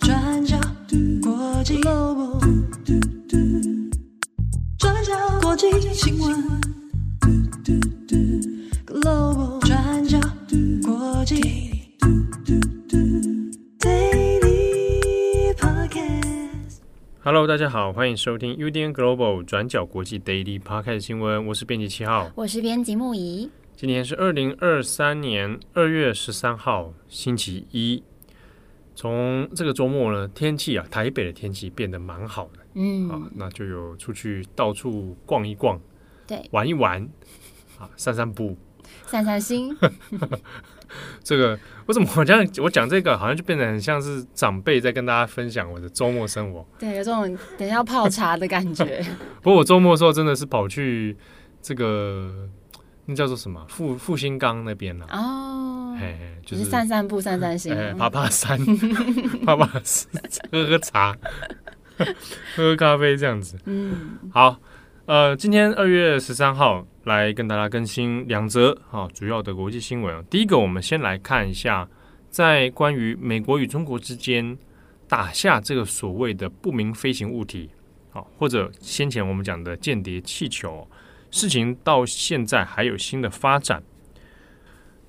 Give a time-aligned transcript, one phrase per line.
[0.00, 0.56] 转角
[1.22, 2.38] 国际 Global，
[4.78, 6.60] 转角国际新闻
[8.86, 10.18] Global，转角
[10.84, 11.40] 国际
[13.80, 16.78] Daily Podcast。
[17.22, 23.50] Hello，大家好，欢迎收听 UDN Global 转角国际 Daily Podcast 新闻，我是编辑七号，我是编辑木仪。
[23.78, 28.02] 今天是二零二三年二月十三号，星期一。
[28.96, 35.80] 从这个周末呢，天气啊，台北的天气变得蛮好的，嗯，啊，那就有出去到处逛一逛，
[36.26, 37.08] 对，玩一玩，
[37.78, 38.56] 啊，散散步，
[39.06, 39.72] 散散心。
[41.22, 47.22] 这个我怎么好像我讲这个，好像就变得很像是长辈在跟大家分享我的周末生活，对，有这种
[47.56, 49.06] 等一下要泡茶的感觉。
[49.40, 51.16] 不过我周末的时候真的是跑去
[51.62, 52.48] 这个。
[53.10, 53.64] 那叫做什么？
[53.70, 58.58] 复复兴岗那边呢哦，嘿，就是散散步、散散心， 爬爬山、
[59.46, 60.06] 爬爬山，
[60.52, 61.16] 喝喝茶、
[61.96, 62.04] 喝
[62.54, 63.58] 喝咖啡这样子。
[63.64, 64.60] 嗯，好，
[65.06, 70.22] 呃，今天二月十三号来跟大家更新两则啊主要的国际新闻。
[70.26, 71.88] 第一个，我们先来看一下，
[72.28, 74.58] 在关于美国与中国之间
[75.08, 77.70] 打下这个所谓的不明飞行物体，
[78.12, 80.86] 啊，或者先前我们讲的间谍气球。
[81.30, 83.82] 事情到现在还有新的发展。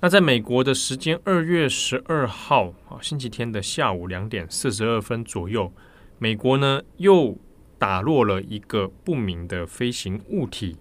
[0.00, 5.70] 那在美国的时间二月十二号啊，星期天的下午两点四十二分左右，
[6.18, 7.36] 美国呢又
[7.78, 10.76] 打落了一个不明的飞行物体。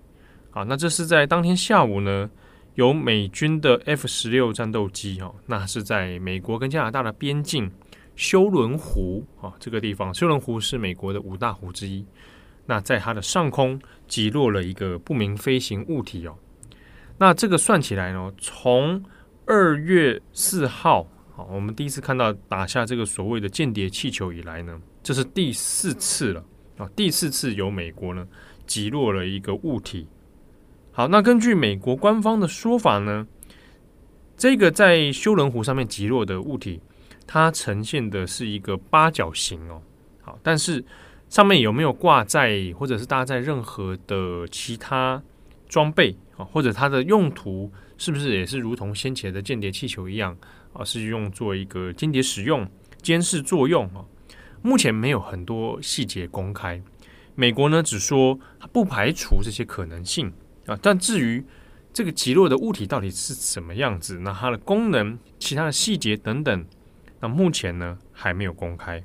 [0.51, 2.29] 啊，那这是在当天下午呢，
[2.75, 7.69] 由美军的 F 十六战斗机哦，那是在美国跟加拿大的边境
[8.15, 10.13] 休伦湖啊这个地方。
[10.13, 12.05] 休伦湖是美国的五大湖之一。
[12.69, 16.37] 那在它的上空击落了一个不明飞行物体哦。
[17.17, 19.03] 那这个算起来呢，从
[19.47, 26.45] 二月四号，好，我们第一次看到打下这个所谓的间谍气球以来呢，这是第四次了
[26.77, 28.27] 啊，第四次由美国呢
[28.67, 30.07] 击落了一个物体。
[30.91, 33.25] 好，那根据美国官方的说法呢，
[34.37, 36.79] 这个在休伦湖上面击落的物体，
[37.25, 39.81] 它呈现的是一个八角形哦。
[40.21, 40.85] 好，但是。
[41.29, 45.21] 上面有没有挂载或者是搭载任何的其他
[45.67, 46.43] 装备啊？
[46.43, 50.35] 或者它的用途是不是也是如同先前的间谍气球一样
[50.73, 50.83] 啊？
[50.83, 52.67] 是用作一个间谍使用、
[53.01, 54.03] 监视作用啊？
[54.63, 56.81] 目前没有很多细节公开。
[57.35, 58.37] 美国呢只说
[58.73, 60.33] 不排除这些可能性
[60.65, 61.45] 啊，但至于
[61.93, 66.65] 这个击落的物体到底是什么样子，那它的功能、其他的细节等等，
[67.19, 69.03] 那目前呢还没有公开。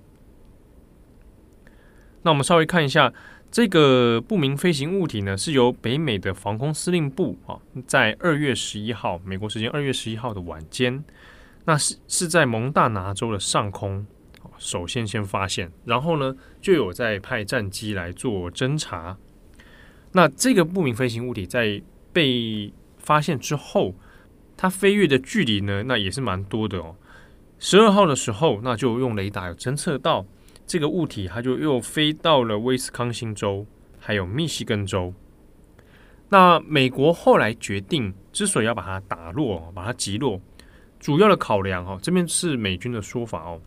[2.25, 3.13] 那我们稍微看一下
[3.51, 11.05] 这个不明飞行物体呢，是由北美的防空司令部啊，在二月十一号美国时间二月十一号的晚间，
[11.67, 14.07] 那是是在蒙大拿州的上空
[14.59, 19.17] 首先先发现，然后呢就有在派战机来做侦查。
[20.13, 23.95] 那这个不明飞行物体在被发现之后，
[24.57, 26.97] 它飞越的距离呢，那也是蛮多的哦。
[27.59, 30.25] 十二号的时候，那就用雷达有侦测到。
[30.67, 33.67] 这个物体，它就又飞到了威斯康星州，
[33.99, 35.13] 还有密西根州。
[36.31, 40.41] 那美国后来决定，之所以要把它打落，把它击落，
[40.99, 43.61] 主要的考量哦，这边是美军的说法哦。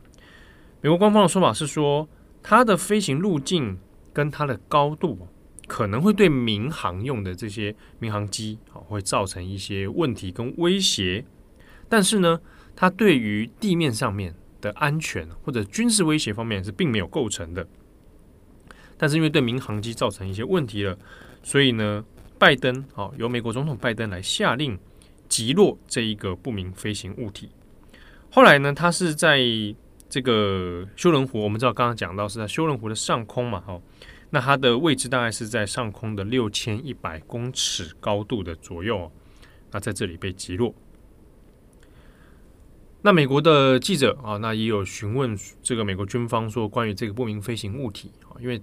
[0.81, 2.09] 美国官方的说法是说，
[2.41, 3.77] 它的飞行路径
[4.11, 5.27] 跟它的高度，
[5.67, 11.23] 可能会对民航用的这些民航机啊，会造成一些问题跟威胁。
[11.87, 12.41] 但是呢，
[12.75, 14.35] 它对于地面上面。
[14.61, 17.67] 的安全或者军事威胁方面是并没有构成的，
[18.97, 20.97] 但是因为对民航机造成一些问题了，
[21.43, 22.03] 所以呢，
[22.39, 24.77] 拜登啊，由美国总统拜登来下令
[25.29, 27.49] 击落这一个不明飞行物体。
[28.31, 29.39] 后来呢，它是在
[30.09, 33.79] 这个休伦湖，我们知道刚刚讲到是在休伦湖的上空嘛，哈，
[34.29, 39.11] 那它的位置大概是在上空的六千一百公尺高度的左右，
[39.71, 40.73] 那在这里被击落。
[43.07, 45.33] 那美国的记者啊，那也有询问
[45.63, 48.61] 这个美国军方说，关于这个不明飞行物体啊，因为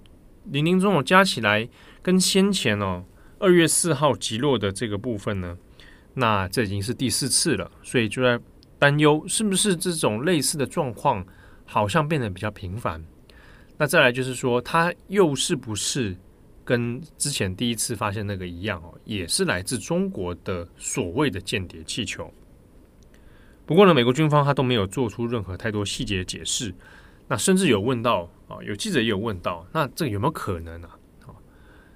[0.51, 1.67] 林林总总加起来
[2.03, 3.03] 跟先前哦
[3.39, 5.57] 二月四号击落的这个部分呢，
[6.13, 8.39] 那这已经是第四次了，所以就在
[8.79, 11.25] 担忧是不是这种类似的状况
[11.65, 13.03] 好像变得比较频繁。
[13.79, 16.15] 那再来就是说，它又是不是
[16.67, 22.31] 跟之前第一次发现那个一样哦，也是来自中国的所谓的间谍气球？
[23.67, 26.75] 不过呢，美国军方他都没有做出任何太多细节解释。
[27.27, 30.91] 那甚至有问到啊，有记者也有问到，那这有没有可能啊？
[31.27, 31.33] 啊，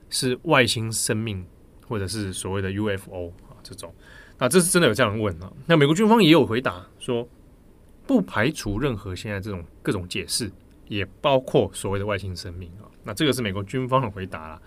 [0.08, 1.44] 是外星生命，
[1.86, 3.94] 或者是所谓的 UFO 啊这种？
[4.38, 5.52] 那这是真的有这样问啊？
[5.66, 7.28] 那美国军方也有回答说，
[8.06, 10.50] 不排除任何现在这种各种解释，
[10.86, 12.88] 也包括所谓的外星生命啊。
[13.04, 14.62] 那这个是美国军方的回答啦，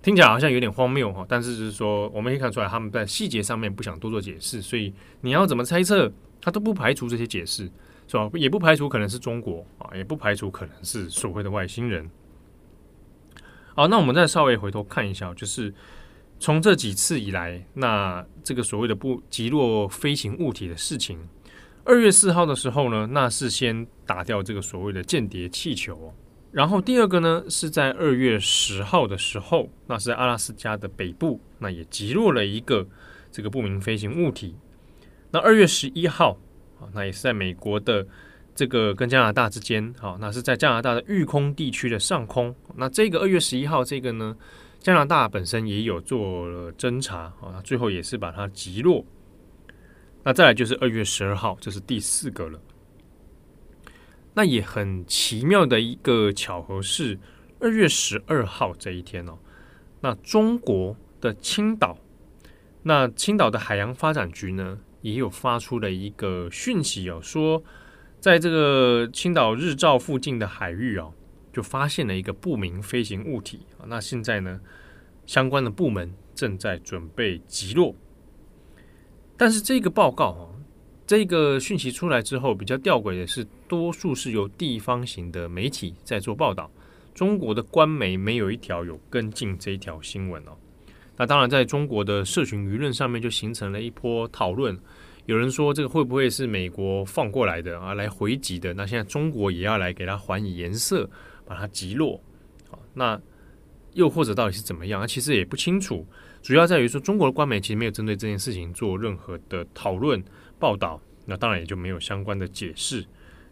[0.00, 6.10] 听起来好像有点荒谬哈，但是就是说我们可以看出来他们在细节上面不想多做解释，所以你要怎么猜测，
[6.46, 7.68] 他都不排除这些解释，
[8.06, 8.30] 是吧？
[8.34, 12.08] 也不排除可能是中国啊，也不排除可能是所谓的外星人。
[13.74, 15.74] 好，那我们再稍微回头看一下，就是
[16.38, 21.18] 从这几次以来，那这个所谓的不击落飞行物体的事情，
[21.82, 26.14] 二月四号的时候呢，那是先打掉这个所谓的间谍气球。
[26.52, 32.86] 然后第二个呢，是在二月十号的时候，那是在阿拉斯加的北部，那也击落了一个
[33.32, 34.54] 这个不明飞行物体。
[35.30, 36.38] 那二月十一号
[36.80, 38.06] 啊，那也是在美国的
[38.54, 42.54] 这个跟加拿大之间，好，那是在加拿大的育空地区的上空。
[42.76, 44.36] 那这个二月十一号这个呢，
[44.78, 49.04] 加拿大本身也有做了侦查啊，最后也是把它击落。
[50.22, 52.58] 那再来就是二月十二号，这是第四个了。
[54.34, 57.18] 那也很奇妙的一个巧合是，
[57.60, 59.38] 二月十二号这一天哦，
[60.00, 61.96] 那中国的青岛，
[62.82, 67.62] 那青岛的海洋发展局呢，也有发出了一个讯息哦，说
[68.20, 71.12] 在这个青岛日照附近的海域哦，
[71.52, 73.86] 就发现了一个不明飞行物体啊。
[73.86, 74.60] 那现在呢，
[75.26, 77.94] 相关的部门正在准备击落，
[79.36, 80.52] 但是这个报告哦。
[81.06, 86.68] 这个讯息出来之后，比较吊诡的是，多数是由地方型的媒体在做报道，
[87.14, 90.56] 中国的官媒没有一条有跟进这一条新闻哦。
[91.16, 94.78] 那当然，在中国的社群舆论上面就形成了一波讨论，
[95.24, 98.74] 有人说这个会不会是美国放过来的啊，来回击的？
[98.74, 101.08] 那现在中国也要来给它还以颜色，
[101.44, 102.20] 把它击落。
[102.70, 103.20] 好，那
[103.94, 105.00] 又或者到底是怎么样？
[105.00, 106.06] 啊其实也不清楚。
[106.42, 110.22] 主要在于说，中国的官媒其实没有针对这件事情做任何的讨论。
[110.58, 113.04] 报道，那当然也就没有相关的解释。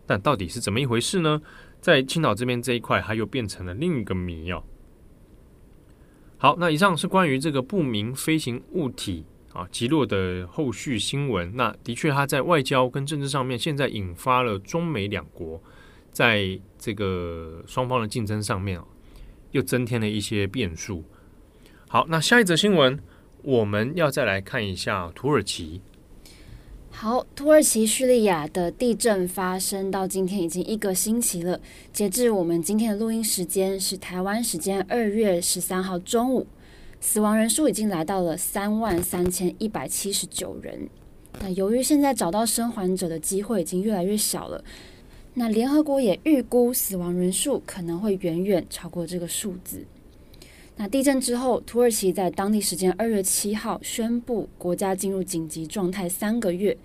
[0.06, 1.40] 但到底是怎么一回事呢？
[1.80, 4.62] 在青岛这边这一块，它又变成了另一个谜哦。
[6.44, 9.24] 好，那以上是关于这个不明飞行物体
[9.54, 11.50] 啊击落的后续新闻。
[11.56, 15.58] 那的确，它在外交跟政治上面，现在引发了中美两国
[16.12, 18.84] 在这个双方的竞争上面啊，
[19.52, 21.02] 又增添了一些变数。
[21.88, 23.00] 好，那下一则新闻，
[23.40, 25.80] 我们要再来看一下土耳其。
[26.96, 31.60] 好，土耳其叙利亚的地震发生到今天已经一个星期了。
[31.92, 36.46] 截至我们今天的录音时间是台湾时间二月十三号中午，
[37.00, 40.88] 死亡人数已经来到了三万三千一百七十九人。
[41.40, 44.64] 那由于现在找到生还者的机会已经越来越小了，
[45.34, 49.84] 那联合国也预估死亡人数可能会远远超过这个数字。
[50.76, 56.76] 那地震之后，土耳其在当地时间二月七号宣布国家进入紧急状态三个月。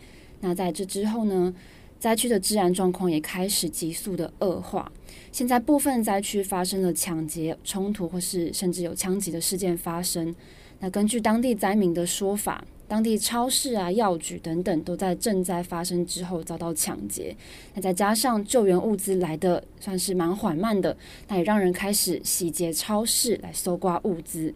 [0.41, 1.53] 那在这之后呢，
[1.99, 4.91] 灾区的治安状况也开始急速的恶化。
[5.31, 10.33] 现在部分灾区发生了抢劫、冲突，或是甚至有枪击的事件发生。
[10.79, 17.33] 那根据当地灾民的说法，当地超市啊、药局等等都在震灾发生之后遭到抢劫。
[17.75, 20.97] 那再加上救援物资来的算是蛮缓慢的，
[21.27, 24.53] 那也让人开始洗劫超市来搜刮物资。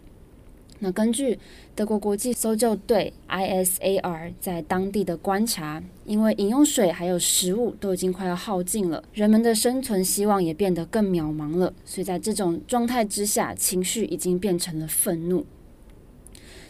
[0.80, 1.38] 那根据
[1.76, 11.72] 德国国际搜救队 ISAR 在当地的观察，因为饮用水还有食物都已经快要耗尽了，人们的生存希望也变得更渺茫了。
[11.86, 15.46] 所以在这种状态之下，情绪已经变成了愤怒。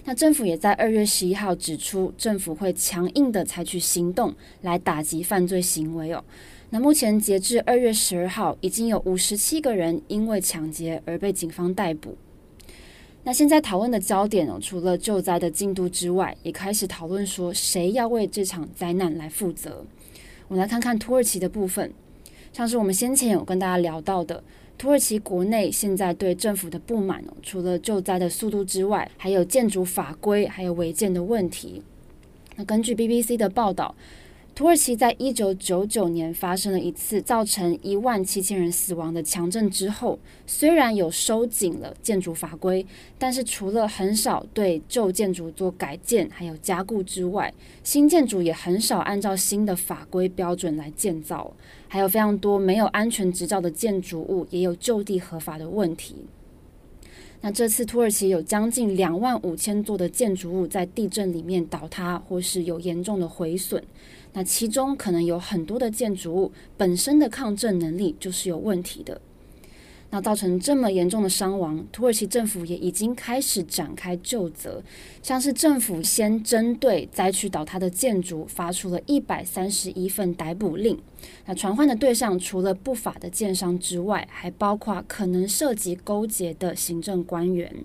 [0.06, 6.22] 那政府也在二月十一号指出，政府会强硬的采取行动来打击犯罪行为哦。
[6.68, 12.16] 那目前截至二月十二号，已经有五十七个人因为抢劫而被警方逮捕。
[13.22, 19.86] 那现在讨论的焦点哦，除了救灾的进度之外，也开始讨论说谁要为这场灾难来负责。
[20.48, 21.90] 我们来看看土耳其的部分，
[22.52, 24.44] 像是我们先前有跟大家聊到的。
[24.76, 31.82] 土耳其国内现在对政府的不满，除了救灾的速度之外，还有建筑法规还有违建的问题。
[32.56, 33.94] 那根据 BBC 的报道，
[34.54, 42.86] 土耳其在一九九九年发生了一次造成一万七千人死亡的强震之后，虽然有收紧了建筑法规，
[43.18, 51.52] 但是除了很少对旧建筑做改建还有加固之外，新建筑也很少按照新的法规标准来建造，
[51.88, 56.14] 还有非常多没有安全执照的建筑物也有就地合法的问题。
[57.40, 63.82] 那这次土耳其有将近两万五千座的建筑物在地震里面倒塌，或是有严重的毁损。
[64.34, 69.20] 那其中可能有很多的建筑物本身的抗震能力就是有问题的。
[70.10, 74.80] 那造成这么严重的伤亡，土耳其政府也已经开始展开救责，
[75.22, 80.96] 像是政府先针对灾区倒塌的建筑发出了一百三十一份逮捕令。
[81.46, 87.84] 那传唤的对象除了不法的建商之外，还包括可能涉及勾结的行政官员。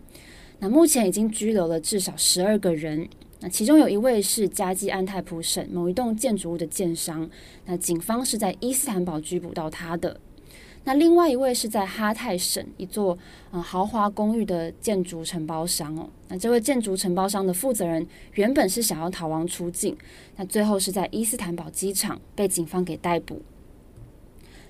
[0.60, 3.08] 那目前已经拘留了至少十二个人。
[3.42, 7.30] 那其中有一位是加济安泰普省某一栋建筑物的建商，
[7.66, 10.20] 那警方是在伊斯坦堡拘捕到他的。
[10.86, 13.18] 那另外一位是在哈泰省一座
[13.52, 16.10] 呃豪华公寓的建筑承包商哦。
[16.30, 19.96] 那这位建筑承包商的负责人原本是想要逃亡出境，
[20.38, 23.42] 那最后是在伊斯坦堡机场被警方给逮捕。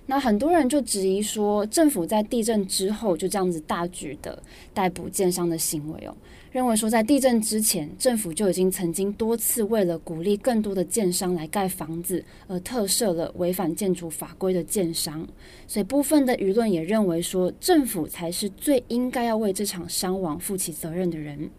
[0.07, 4.41] 那很多人就质疑说，政府在地震之后就这样子大举的
[4.73, 6.15] 逮捕建商的行为哦。
[6.51, 15.27] 认为说，在地震之前，政府就已经曾经多次为了鼓励更多的建商来盖房子，而特赦了违反建筑法规的建商。
[15.67, 21.51] 所以，部分的舆论也认为说，政府才是最应该要为这场伤亡负起责任的人。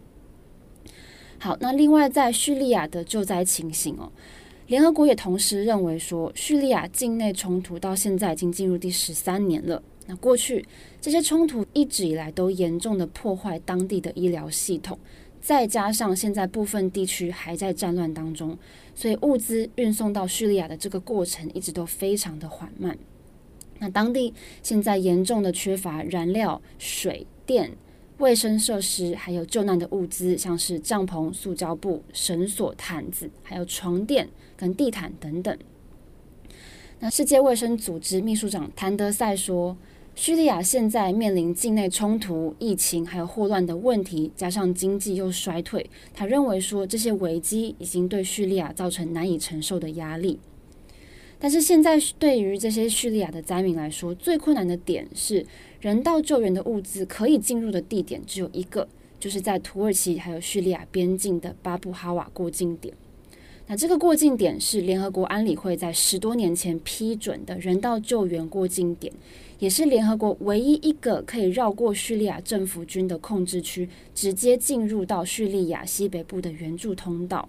[1.39, 4.11] 好，那另外在叙利亚的救灾情形哦，
[4.67, 9.81] 联合国也同时认为说，叙利亚境内冲突到现在已经进入第十三年了。
[10.11, 10.65] 那过去
[10.99, 14.99] 这些冲突一直以来都严重的破坏当地的医疗系统，
[15.39, 18.57] 再加上现在部分地区还在战乱当中，
[18.93, 22.97] 所以物资运送到叙利亚的这个过程一直都非常的缓慢。
[23.79, 27.71] 那当地现在严重的缺乏燃料、水电、
[28.17, 34.27] 卫生设施，还有救难的物资，像是帐篷、塑胶布、绳索、毯子，还有床垫
[34.57, 35.57] 跟地毯等等。
[36.99, 39.75] 那世界卫生组织秘书长谭德赛说，
[40.13, 50.37] 叙利亚现在面临境内冲突、疫情还有霍乱的问题，加上经济又衰退，他认为说这些危机已经对叙利亚造成难以承受的压力。
[51.39, 55.43] 但是现在对于这些叙利亚的灾民来说，最困难的点是
[55.79, 58.87] 人道救援的物资可以进入的地点只有一个，
[59.19, 62.93] 就是在土耳其还有叙利亚边境的巴布哈瓦过境点。
[63.71, 69.13] 那这个过境点是联合国安理会在十多年前批准的人道救援过境点，
[69.59, 77.47] 也是联合国唯一一个可以绕过叙利亚政府军的控制区，直接进入到叙利亚西北部的援助通道。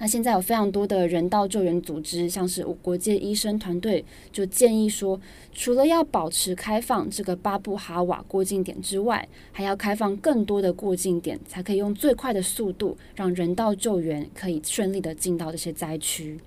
[0.00, 5.20] 那现在有非常多的人道救援组织，像是无国界医生团队，就建议说，
[5.52, 16.38] 除了要保持开放这个巴布哈瓦过境点之外，还要开放更多的过境点，才可以用最快的速度，让人道救援可以顺利的进到这些灾区。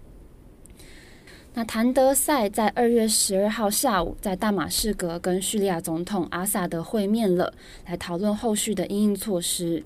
[1.53, 7.53] 那谭德赛在二月十二号下午在大马士革跟叙利亚总统阿萨德会面了，
[7.86, 9.84] 来讨论后续的应应措施。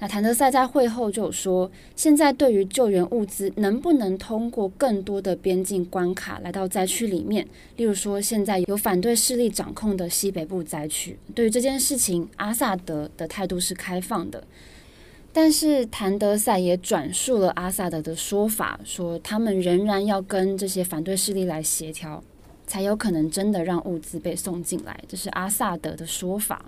[0.00, 7.46] 那谭德赛在会后就说，现在对于救援物资能不能通过更多的边境关卡来到灾区里面，
[7.76, 14.44] 例如说现在有反对势力掌控的西北部灾区，对于这件事情，阿萨德的态度是开放的。
[15.32, 22.22] 但是谭德赛也转述了阿萨德的说法，说他们仍然要跟这些反对势力来协调，
[22.66, 24.96] 才有可能真的让物资被送进来。
[25.08, 26.66] 这是阿萨德的说法。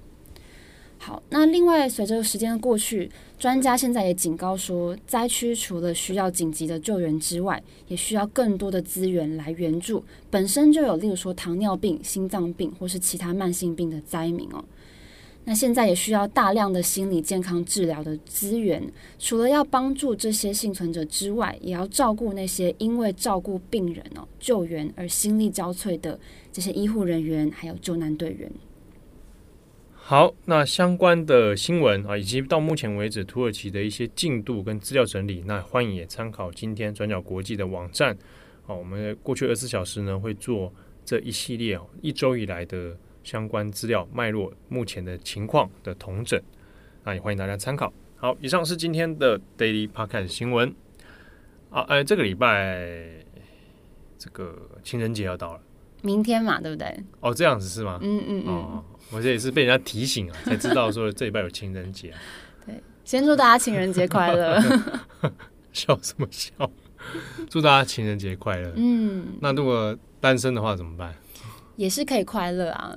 [0.99, 14.65] 好，那另外随着时间的过去，专家现在也警告说，灾区除了需要紧急的救援之外，也需要更多的资源来援助本身就有，例如说糖尿病、心脏病或是其他慢性病的灾民哦。
[15.45, 18.83] 那现在也需要大量的心理健康治疗的资源，
[19.17, 26.19] 除了要帮助这些幸存者之外，也要照顾那些因为照顾病人哦、救援而心力交瘁的
[26.53, 28.51] 这些医护人员还有救难队员。
[30.09, 38.17] 好，那相关的新闻啊，以及到目前为止土耳其的一些进度跟资料整理，那欢迎也参考今天转角国际的网站。
[38.65, 40.73] 好，我们过去二十四小时呢会做
[41.05, 46.41] 这一系列哦一周以来的相关资料脉络、目前的情况的统整，
[47.03, 47.93] 那也欢迎大家参考。
[48.15, 50.73] 好，以上是今天的 Daily Podcast 新闻。
[51.69, 53.25] 啊，哎，这个礼拜
[54.17, 55.61] 这个情人节要到了，
[56.03, 56.97] 明天嘛，对不对？
[57.19, 57.99] 哦，这样子是吗？
[58.01, 58.55] 嗯嗯嗯。
[58.55, 62.19] 哦我这也是被人家提醒啊，才知道说这礼拜有情人节啊。
[62.67, 64.61] 对，先祝大家情人节快乐。
[65.73, 66.51] 笑什么笑？
[67.49, 68.73] 祝大家情人节快乐。
[68.77, 71.15] 嗯，那如果单身的话怎么办？
[71.77, 72.97] 也是可以快乐啊。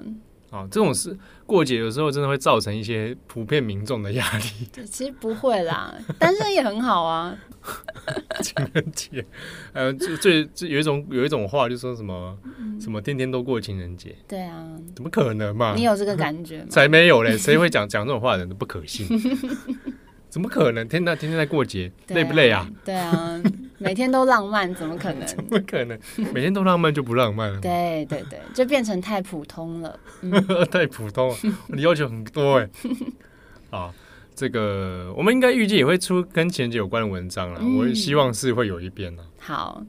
[0.52, 1.16] 哦，这种事
[1.46, 4.44] 过节有时候真的会造成一些普遍民众的压力。
[4.74, 7.38] 对，其实不会啦，单身也很好啊。
[8.42, 9.24] 情人节，
[9.74, 14.16] 呃，就最就有一种有一种话，就说什么、嗯、什么天天都过情人节。
[14.28, 14.66] 对啊，
[14.96, 15.74] 怎么可能嘛？
[15.76, 16.68] 你有这个感觉吗？
[16.72, 17.38] 才没有嘞！
[17.38, 19.06] 谁会讲讲这种话的人都不可信。
[20.30, 20.88] 怎么可能？
[20.88, 22.68] 天天天天在过节，累不累啊？
[22.86, 23.42] 对啊。
[23.80, 25.26] 每天都浪漫，怎么可能？
[25.28, 25.98] 怎么可能？
[26.34, 27.60] 每天都浪漫就不浪漫了？
[27.62, 30.00] 对对对，就变成太普通了。
[30.22, 30.32] 嗯、
[30.70, 31.36] 太普通了，
[31.70, 32.70] 你要求很多哎。
[33.72, 33.94] 啊，
[34.36, 37.60] 这个我们应该预计也会出跟情人节有关的文章了。
[37.62, 39.24] 嗯、我希望是会有一篇呢。
[39.40, 39.82] 好，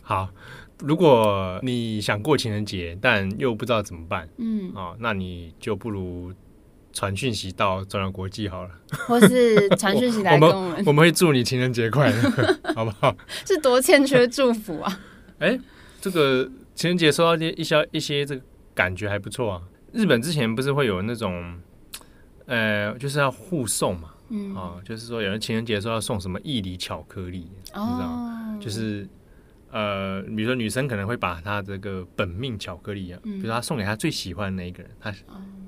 [0.00, 0.28] 好，
[0.80, 6.32] 如果你想过情人节，但又不知道怎么办，嗯，啊，那你就不如。
[6.96, 8.70] 传讯息到中央国际好了，
[9.06, 12.22] 或是传讯息来跟我们，我们，会祝你情人节快乐，
[12.74, 13.14] 好不好？
[13.46, 15.00] 是多欠缺祝福啊！
[15.40, 15.60] 哎、欸，
[16.00, 18.40] 这个情人节收到一些一些一些这个
[18.74, 19.62] 感觉还不错啊。
[19.92, 21.60] 日本之前不是会有那种，
[22.46, 29.06] 呃，就是要互送嘛，嗯啊，就是说有人情人节的时候要送什么义理巧克力，哦、你知道吗就是
[29.70, 35.14] 呃，比如说女生可能会把她这个本命巧克力啊，嗯、比如说她送给她最喜欢的那一个人，她。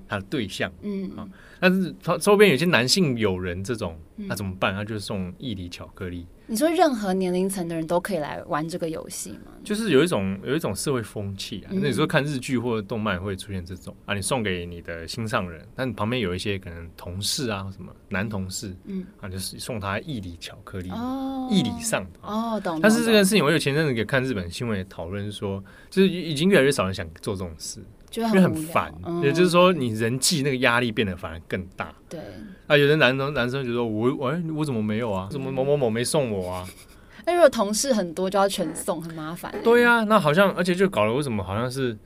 [0.08, 1.28] 他的对象，嗯啊，
[1.60, 4.74] 但是他周边有些男性友人这种，那、嗯、怎么办？
[4.74, 6.26] 他就是送一礼巧克力。
[6.50, 9.52] 你说任何年龄层的人都可以来玩这个游戏吗？
[9.62, 11.68] 就是有一种有一种社会风气啊。
[11.70, 22.80] 嗯、那你说看日剧或者动漫会出现这种啊，你送给你的心上人，但旁边有一些可能同事啊，什么男同事，嗯啊，就是送他一礼巧克力，哦，一礼上的哦，懂。
[22.80, 27.84] 但是这件事情，我有前阵子给看日本新闻也讨论说，就是已经越来越少人想做这种事。
[28.10, 31.94] 就很，很烦，嗯、也就是说，你人际那个压力变得反而更大。
[32.08, 32.20] 对
[32.66, 35.28] 啊，有的男生男生就说：“我我我怎么没有啊？
[35.30, 36.66] 怎么某某某没送我啊？”
[37.26, 39.54] 那如果同事很多，就要全送，很麻烦。
[39.62, 41.96] 对呀、啊，那好像而且就搞了为什么好像是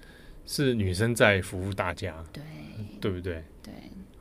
[0.44, 2.14] 是女生在服务大家？
[2.32, 2.42] 对，
[3.00, 3.44] 对不对？
[3.62, 3.72] 对。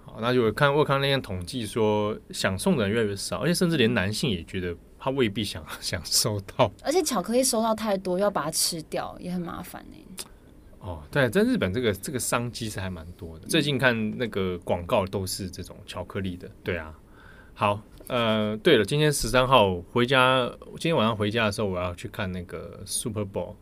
[0.05, 6.71] 好，那就我看我看那样统计说，想送的人越来越少，而且甚至连男性也觉得他未必想 想收到。
[6.83, 10.25] 而且巧克力收到太多，要把它吃掉也很麻烦呢、欸。
[10.81, 13.47] 哦，对，在日本这个这个商机是还蛮多的。
[13.47, 16.93] 最近看那个广告都是这种巧克力的，对啊。
[17.53, 23.53] 好，呃，对了，今天十三号回家，今天晚上回家的时候，我要去看那个 Super Bowl。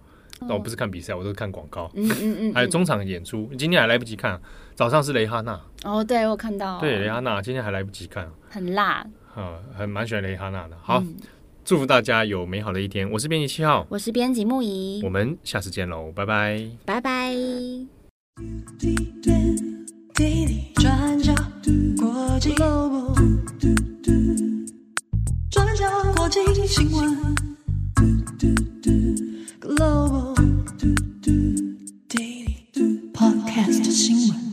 [0.41, 1.91] 那我不是看比赛，我都是看广告。
[1.95, 2.53] 嗯嗯嗯。
[2.55, 4.39] 还有中场演出，今天还来不及看。
[4.73, 5.59] 早上是蕾哈娜。
[5.83, 6.79] 哦，对，我看到。
[6.79, 8.31] 对，蕾哈娜今天还来不及看。
[8.49, 9.05] 很辣。
[9.35, 10.77] 啊，很蛮喜欢蕾哈娜的。
[10.81, 11.03] 好。
[11.69, 13.07] 祝福大家有美好的一天。
[13.11, 17.31] 我是编辑七号，我是编辑木仪，我们下次见喽，拜拜，拜拜。
[20.73, 21.31] 转角
[21.95, 23.13] 国际，Global，
[25.51, 27.35] 转角国际新闻
[29.61, 30.33] ，Global，Daily
[33.13, 34.48] Podcast 新闻。